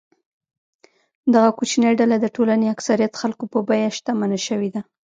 دغه 1.33 1.49
کوچنۍ 1.57 1.93
ډله 1.99 2.17
د 2.21 2.27
ټولنې 2.35 2.67
اکثریت 2.75 3.13
خلکو 3.21 3.45
په 3.53 3.59
بیه 3.67 3.89
شتمنه 3.97 4.39
شوې 4.47 4.69
ده. 4.75 4.81